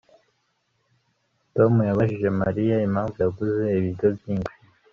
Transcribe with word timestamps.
Tom 1.55 1.73
yabajije 1.89 2.29
Mariya 2.41 2.75
impamvu 2.87 3.15
yaguze 3.23 3.63
ibiryo 3.79 4.07
byinshi 4.17 4.53